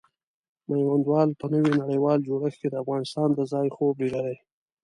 [0.67, 4.35] میوندوال په نوي نړیوال جوړښت کې د افغانستان د ځای خوب لیدلی.